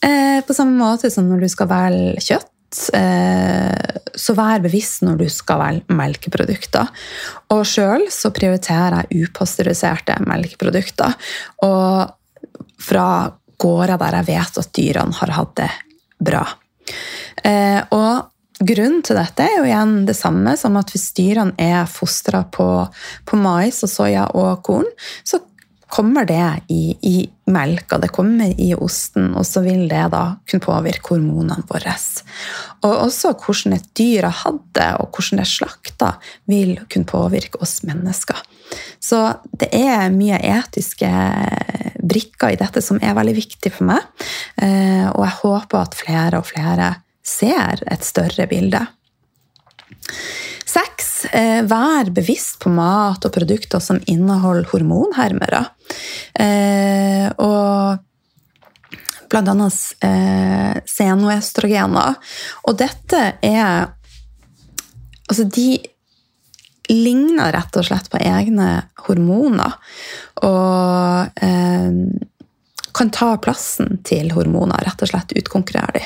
Eh, 0.07 0.39
på 0.45 0.53
samme 0.53 0.77
måte 0.77 1.09
som 1.11 1.25
når 1.27 1.41
du 1.41 1.47
skal 1.51 1.67
velge 1.71 2.21
kjøtt, 2.21 2.77
eh, 2.95 3.97
så 4.15 4.35
vær 4.37 4.61
bevisst 4.63 5.01
når 5.03 5.17
du 5.19 5.25
skal 5.31 5.59
velge 5.59 5.95
melkeprodukter. 5.97 6.91
Og 7.55 7.63
sjøl 7.67 8.05
så 8.13 8.29
prioriterer 8.35 9.07
jeg 9.09 9.27
upasteuriserte 9.27 10.19
melkeprodukter. 10.29 11.17
Og 11.65 12.77
fra 12.87 13.09
gårder 13.57 13.99
der 14.05 14.19
jeg 14.19 14.29
vet 14.29 14.61
at 14.61 14.71
dyrene 14.77 15.17
har 15.17 15.35
hatt 15.39 15.53
det 15.63 15.69
bra. 16.29 16.45
Eh, 17.43 17.81
og 17.97 18.33
Grunnen 18.57 19.03
til 19.05 19.13
dette 19.19 19.45
er 19.45 19.59
jo 19.59 19.65
igjen 19.67 19.91
det 20.07 20.15
samme 20.17 20.55
som 20.57 20.79
at 20.79 20.89
hvis 20.89 21.11
dyrene 21.13 21.53
er 21.61 21.83
fostra 21.85 22.41
på, 22.49 22.65
på 23.29 23.37
mais 23.37 23.83
og 23.85 23.91
soya 23.91 24.23
og 24.33 24.63
korn, 24.65 24.87
så 25.21 25.37
kommer 25.87 26.25
det 26.27 26.61
i, 26.67 26.97
i 27.01 27.29
melka, 27.51 27.97
det 27.97 28.09
kommer 28.15 28.51
i 28.59 28.73
osten, 28.75 29.31
og 29.35 29.45
så 29.47 29.63
vil 29.63 29.85
det 29.87 30.03
da 30.11 30.23
kunne 30.47 30.65
påvirke 30.65 31.15
hormonene 31.15 31.63
våre. 31.69 31.95
Og 32.83 32.93
også 33.07 33.33
hvordan 33.39 33.77
et 33.77 33.87
dyr 33.97 34.27
har 34.27 34.35
hatt 34.43 34.65
det, 34.75 34.89
og 34.99 35.15
hvordan 35.15 35.39
det 35.39 35.45
er 35.45 35.53
slakta, 35.53 36.11
vil 36.51 36.75
kunne 36.91 37.07
påvirke 37.07 37.61
oss 37.63 37.79
mennesker. 37.87 38.41
Så 38.99 39.21
det 39.55 39.69
er 39.71 40.11
mye 40.11 40.39
etiske 40.43 41.09
brikker 42.03 42.53
i 42.53 42.59
dette 42.59 42.83
som 42.83 42.99
er 43.01 43.15
veldig 43.17 43.35
viktig 43.37 43.71
for 43.79 43.87
meg, 43.87 44.03
eh, 44.59 45.07
og 45.13 45.23
jeg 45.23 45.39
håper 45.41 45.81
at 45.81 45.97
flere 45.97 46.41
og 46.41 46.49
flere 46.51 46.91
ser 47.27 47.83
et 47.87 48.03
større 48.07 48.47
bilde. 48.51 48.83
Sex 50.67 51.06
vær 51.67 52.11
bevisst 52.13 52.59
på 52.63 52.71
mat 52.73 53.25
og 53.25 53.33
produkter 53.33 53.81
som 53.83 54.01
inneholder 54.05 54.69
hormonhermere. 54.71 55.63
Eh, 56.39 57.27
og 57.41 58.03
annet 59.35 59.79
eh, 60.05 60.77
senoestrogener. 60.85 62.17
Og 62.67 62.77
dette 62.79 63.23
er 63.41 63.93
Altså, 65.27 65.43
de 65.43 65.75
ligner 66.87 67.51
rett 67.51 67.75
og 67.75 67.83
slett 67.83 68.05
på 68.07 68.19
egne 68.23 68.67
hormoner. 69.09 69.73
Og 70.47 71.43
eh, 71.43 71.97
kan 72.95 73.11
ta 73.11 73.33
plassen 73.43 73.99
til 74.07 74.31
hormoner, 74.31 74.85
rett 74.87 75.03
og 75.03 75.11
slett 75.11 75.35
utkonkurrere 75.35 75.97
de. 75.97 76.05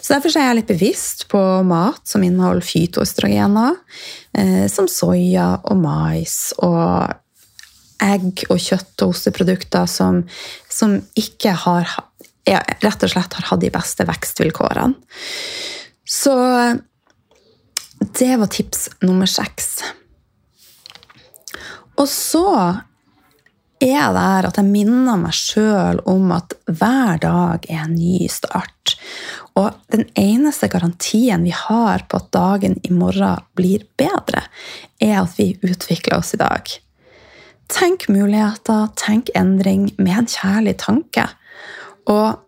Så 0.00 0.14
Derfor 0.14 0.36
er 0.36 0.48
jeg 0.48 0.58
litt 0.60 0.70
bevisst 0.70 1.26
på 1.32 1.40
mat 1.68 2.02
som 2.08 2.24
inneholder 2.24 2.64
fytoestrogener, 2.64 3.78
eh, 4.38 4.66
som 4.72 4.88
soya 4.90 5.50
og 5.64 5.80
mais 5.80 6.52
og 6.64 7.14
egg 8.02 8.44
og 8.48 8.60
kjøtt 8.62 9.02
og 9.02 9.14
osteprodukter 9.14 9.88
som, 9.90 10.22
som 10.70 10.98
ikke 11.18 11.54
har 11.66 11.96
rett 12.48 13.04
og 13.04 13.10
slett 13.12 13.34
har 13.36 13.48
hatt 13.50 13.60
de 13.60 13.72
beste 13.74 14.06
vekstvilkårene. 14.08 14.94
Så 16.08 16.34
det 18.18 18.36
var 18.40 18.48
tips 18.54 18.86
nummer 19.02 19.28
seks. 19.28 19.80
Og 21.98 22.06
så 22.08 22.46
er 23.78 24.12
det 24.14 24.22
her 24.22 24.48
at 24.48 24.58
jeg 24.58 24.66
minner 24.66 25.18
meg 25.20 25.34
sjøl 25.36 26.00
om 26.08 26.32
at 26.34 26.54
hver 26.66 27.20
dag 27.22 27.66
er 27.68 27.84
en 27.84 27.96
ny 27.98 28.26
start. 28.32 28.96
Og 29.58 29.74
den 29.90 30.04
eneste 30.18 30.68
garantien 30.70 31.42
vi 31.46 31.54
har 31.54 32.04
på 32.08 32.20
at 32.20 32.30
dagen 32.34 32.76
i 32.86 32.92
morgen 32.94 33.42
blir 33.58 33.86
bedre, 33.98 34.44
er 35.02 35.16
at 35.22 35.34
vi 35.38 35.54
utvikler 35.66 36.20
oss 36.20 36.34
i 36.36 36.40
dag. 36.40 36.68
Tenk 37.68 38.06
muligheter, 38.08 38.88
tenk 38.96 39.32
endring 39.36 39.90
med 39.98 40.22
en 40.22 40.30
kjærlig 40.30 40.78
tanke. 40.80 41.26
Og 42.08 42.38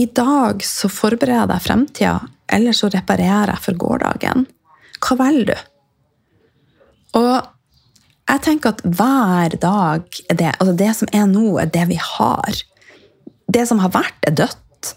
i 0.00 0.08
dag 0.10 0.64
så 0.66 0.90
forbereder 0.90 1.52
jeg 1.54 1.66
fremtida, 1.68 2.16
eller 2.50 2.74
så 2.74 2.90
reparerer 2.90 3.54
jeg 3.54 3.64
for 3.68 3.78
gårsdagen. 3.84 4.48
Hva 5.04 5.18
velger 5.20 5.52
du? 5.52 5.70
Og 7.20 7.34
jeg 8.24 8.42
tenker 8.42 8.72
at 8.72 8.82
hver 8.82 9.54
dag 9.60 10.20
er 10.32 10.38
det 10.40 10.52
Altså, 10.56 10.74
det 10.80 10.92
som 10.98 11.10
er 11.12 11.26
nå, 11.30 11.46
er 11.60 11.70
det 11.70 11.84
vi 11.92 11.98
har. 12.00 12.60
Det 13.52 13.66
som 13.68 13.82
har 13.84 13.92
vært, 13.94 14.18
er 14.26 14.34
dødt. 14.42 14.94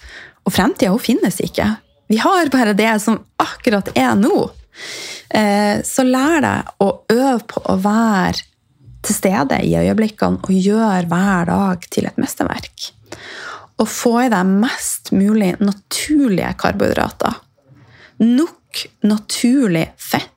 Og 0.47 0.53
fremtida 0.55 0.95
finnes 1.01 1.41
ikke. 1.43 1.67
Vi 2.07 2.19
har 2.23 2.51
bare 2.53 2.75
det 2.77 2.93
som 3.03 3.19
akkurat 3.43 3.89
er 3.97 4.15
nå. 4.15 4.45
Eh, 5.29 5.83
så 5.83 6.05
lær 6.07 6.39
deg 6.45 6.69
å 6.83 6.91
øve 7.11 7.41
på 7.51 7.63
å 7.67 7.75
være 7.83 8.45
til 9.03 9.17
stede 9.17 9.59
i 9.67 9.75
øyeblikkene 9.79 10.39
og 10.47 10.53
gjøre 10.53 11.09
hver 11.11 11.51
dag 11.51 11.83
til 11.91 12.07
et 12.07 12.21
mesterverk. 12.21 12.93
Og 13.77 13.91
få 13.91 14.13
i 14.23 14.31
deg 14.33 14.55
mest 14.63 15.11
mulig 15.13 15.51
naturlige 15.59 16.55
karbohydrater. 16.63 17.43
Nok 18.23 18.87
naturlig 19.05 19.89
fett 19.99 20.33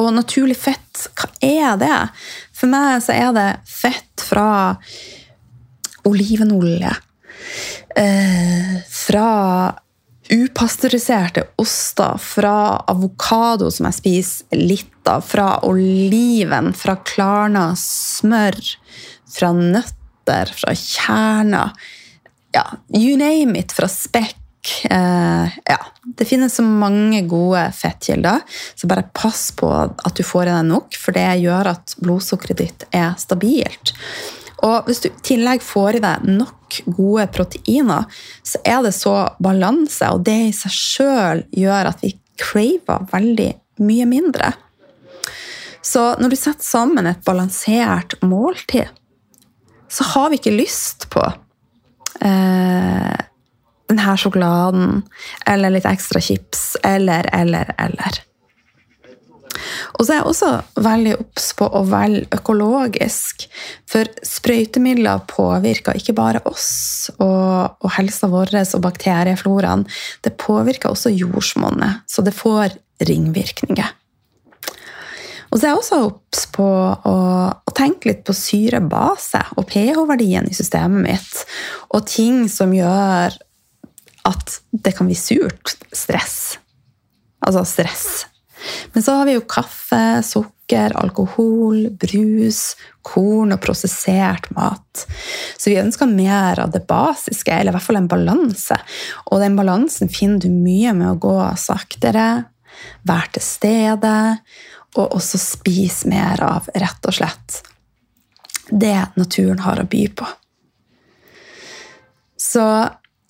og 0.00 0.10
naturlig 0.14 0.56
fett, 0.58 1.04
hva 1.14 1.28
er 1.44 1.76
det? 1.78 1.98
For 2.54 2.70
meg 2.70 3.02
så 3.04 3.14
er 3.14 3.34
det 3.36 3.48
fett 3.68 4.24
fra 4.26 4.46
olivenolje. 6.08 6.90
Eh, 7.96 8.76
fra 8.90 9.74
upasteuriserte 10.34 11.44
oster, 11.60 12.18
fra 12.18 12.54
avokado, 12.90 13.68
som 13.70 13.88
jeg 13.90 13.98
spiser 13.98 14.62
litt 14.62 15.10
av, 15.10 15.26
fra 15.26 15.48
oliven, 15.68 16.72
fra 16.76 16.96
klarna 17.04 17.66
smør, 17.78 18.56
fra 19.34 19.52
nøtter, 19.58 20.54
fra 20.56 20.72
kjerner. 20.78 21.76
Ja, 22.54 22.64
you 22.94 23.18
name 23.20 23.58
it, 23.60 23.74
fra 23.76 23.90
spekk 23.90 24.40
Eh, 24.90 25.48
ja, 25.64 25.78
det 26.04 26.24
finnes 26.24 26.54
så 26.54 26.62
mange 26.62 27.20
gode 27.28 27.66
fettkilder, 27.76 28.40
så 28.74 28.88
bare 28.88 29.08
pass 29.12 29.50
på 29.56 29.68
at 29.68 30.16
du 30.16 30.24
får 30.24 30.48
i 30.48 30.54
deg 30.54 30.70
nok, 30.70 30.96
for 31.00 31.16
det 31.16 31.26
gjør 31.42 31.72
at 31.74 31.96
blodsukkeret 32.00 32.62
ditt 32.62 32.86
er 32.94 33.12
stabilt. 33.20 33.94
Og 34.64 34.88
hvis 34.88 35.02
du 35.04 35.10
i 35.10 35.24
tillegg 35.24 35.62
får 35.64 35.98
i 35.98 36.02
deg 36.04 36.26
nok 36.28 36.78
gode 36.96 37.26
proteiner, 37.34 38.06
så 38.42 38.60
er 38.64 38.80
det 38.86 38.94
så 38.96 39.14
balanse, 39.42 40.08
og 40.10 40.24
det 40.26 40.38
i 40.48 40.54
seg 40.56 40.74
sjøl 40.74 41.44
gjør 41.52 41.90
at 41.92 42.04
vi 42.04 42.14
craver 42.40 43.04
veldig 43.12 43.50
mye 43.84 44.06
mindre. 44.08 44.52
Så 45.84 46.14
når 46.20 46.32
du 46.32 46.38
setter 46.38 46.64
sammen 46.64 47.06
et 47.06 47.24
balansert 47.26 48.16
måltid, 48.24 48.88
så 49.92 50.06
har 50.14 50.30
vi 50.32 50.40
ikke 50.40 50.54
lyst 50.56 51.06
på 51.12 51.22
eh, 52.24 53.18
denne 53.92 54.14
sjokoladen, 54.18 55.02
eller 55.46 55.74
litt 55.74 55.86
ekstra 55.86 56.22
chips, 56.24 56.72
eller, 56.82 57.28
eller, 57.36 57.74
eller. 57.78 58.22
Og 59.94 60.04
så 60.04 60.12
er 60.12 60.20
jeg 60.20 60.28
også 60.30 60.50
veldig 60.84 61.14
obs 61.22 61.48
på 61.58 61.68
å 61.68 61.82
velge 61.88 62.26
økologisk. 62.34 63.46
For 63.90 64.08
sprøytemidler 64.26 65.24
påvirker 65.30 65.98
ikke 65.98 66.16
bare 66.16 66.42
oss 66.50 67.10
og, 67.18 67.76
og 67.80 67.90
helsa 67.96 68.30
vår 68.32 68.54
og 68.64 68.84
bakteriefloraen. 68.84 69.84
Det 70.24 70.36
påvirker 70.40 70.92
også 70.92 71.14
jordsmonnet, 71.14 72.04
så 72.10 72.24
det 72.24 72.34
får 72.36 72.74
ringvirkninger. 73.04 73.92
Og 75.54 75.60
så 75.60 75.68
er 75.68 75.70
jeg 75.70 75.78
også 75.78 75.98
obs 76.08 76.44
på 76.50 76.66
å, 76.66 77.16
å, 77.54 77.72
tenke 77.78 78.10
litt 78.10 78.24
på 78.26 78.34
syre-base 78.34 79.38
og 79.54 79.68
pH-verdien 79.70 80.48
i 80.50 80.56
systemet 80.56 81.04
mitt. 81.06 81.44
Og 81.94 82.02
ting 82.10 82.48
som 82.50 82.74
gjør 82.74 83.36
at 84.26 84.56
det 84.72 84.94
kan 84.96 85.06
bli 85.06 85.14
surt 85.18 85.76
stress. 85.94 86.56
Altså 87.44 87.62
stress. 87.68 88.24
Men 88.92 89.02
så 89.02 89.18
har 89.18 89.28
vi 89.28 89.36
jo 89.36 89.44
kaffe, 89.50 90.00
sukker, 90.24 90.94
alkohol, 90.96 91.88
brus, 92.00 92.74
korn 93.04 93.54
og 93.54 93.60
prosessert 93.64 94.48
mat. 94.56 95.04
Så 95.58 95.72
vi 95.72 95.80
ønsker 95.82 96.10
mer 96.10 96.62
av 96.62 96.72
det 96.74 96.84
basiske, 96.88 97.52
eller 97.52 97.74
i 97.74 97.76
hvert 97.76 97.86
fall 97.88 98.00
en 98.00 98.10
balanse. 98.10 98.78
Og 99.30 99.42
den 99.42 99.58
balansen 99.58 100.12
finner 100.12 100.42
du 100.42 100.50
mye 100.52 100.94
med 100.96 101.12
å 101.12 101.20
gå 101.20 101.36
saktere, 101.60 102.28
være 103.06 103.36
til 103.36 103.46
stede, 103.46 104.16
og 104.94 105.16
også 105.18 105.40
spise 105.42 106.08
mer 106.10 106.42
av, 106.44 106.68
rett 106.78 107.08
og 107.10 107.16
slett, 107.16 107.60
det 108.70 108.96
naturen 109.18 109.60
har 109.64 109.82
å 109.82 109.88
by 109.90 110.04
på. 110.16 110.28
Så 112.40 112.64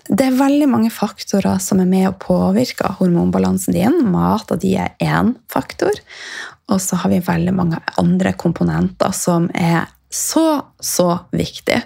det 0.08 0.26
er 0.26 0.36
veldig 0.36 0.66
mange 0.68 0.90
faktorer 0.92 1.60
som 1.64 1.80
er 1.80 1.88
med 1.88 2.10
å 2.10 2.18
påvirke 2.20 2.90
hormonbalansen 2.98 3.76
din. 3.76 4.02
Mat 4.12 4.52
av 4.52 4.60
de 4.60 4.74
er 4.84 4.92
én 5.00 5.32
faktor. 5.52 5.96
Og 6.72 6.80
så 6.80 6.98
har 7.00 7.12
vi 7.12 7.24
veldig 7.24 7.54
mange 7.56 7.80
andre 8.00 8.34
komponenter 8.36 9.12
som 9.16 9.48
er 9.56 9.86
så, 10.14 10.60
så 10.78 11.08
viktig. 11.34 11.80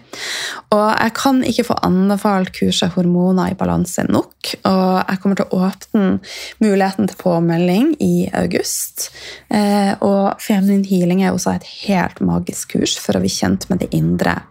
Og 0.75 0.85
jeg 0.85 1.15
kan 1.17 1.39
ikke 1.49 1.65
få 1.71 1.79
anbefalt 1.87 2.53
kurset 2.59 2.93
'Hormoner 2.93 3.53
i 3.53 3.57
balanse' 3.57 4.05
nok. 4.11 4.53
Og 4.69 5.05
jeg 5.09 5.21
kommer 5.23 5.39
til 5.39 5.49
å 5.49 5.63
åpne 5.71 6.21
muligheten 6.61 7.09
til 7.09 7.17
påmelding 7.23 7.95
i 8.05 8.29
august. 8.35 9.09
Eh, 9.51 9.95
og 10.03 10.37
Feminin 10.45 10.85
healing 10.85 11.23
er 11.23 11.33
også 11.33 11.55
et 11.55 11.71
helt 11.87 12.21
magisk 12.21 12.77
kurs 12.77 12.99
for 12.99 13.17
å 13.17 13.25
bli 13.25 13.33
kjent 13.33 13.71
med 13.71 13.81
det 13.81 13.95
indre 13.97 14.43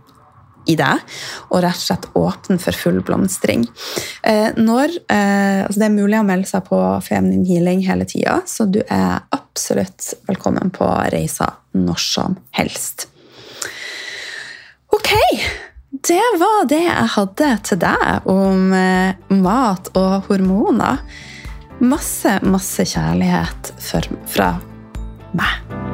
i 0.67 0.77
deg, 0.80 1.03
og 1.51 1.62
rett 1.63 1.80
og 1.80 1.86
slett 1.86 2.08
åpne 2.17 2.60
for 2.62 2.77
full 2.77 3.01
blomstring. 3.06 3.67
Eh, 4.23 4.49
når, 4.58 4.97
eh, 5.10 5.63
altså 5.65 5.82
det 5.82 5.89
er 5.89 5.95
mulig 5.95 6.19
å 6.19 6.25
melde 6.27 6.49
seg 6.49 6.65
på 6.67 6.82
Feminine 7.06 7.47
Healing 7.47 7.86
hele 7.88 8.08
tida, 8.10 8.41
så 8.45 8.67
du 8.69 8.82
er 8.84 9.23
absolutt 9.36 10.13
velkommen 10.30 10.73
på 10.75 10.89
reisa 11.13 11.53
når 11.77 12.03
som 12.03 12.38
helst. 12.58 13.08
Ok, 14.93 15.12
det 16.08 16.23
var 16.39 16.67
det 16.69 16.84
jeg 16.86 17.10
hadde 17.15 17.49
til 17.67 17.82
deg 17.82 18.30
om 18.32 18.71
eh, 18.75 19.17
mat 19.36 19.91
og 19.97 20.30
hormoner. 20.30 21.03
Masse, 21.77 22.39
masse 22.41 22.88
kjærlighet 22.89 23.73
for, 23.77 24.08
fra 24.32 24.56
meg. 25.38 25.87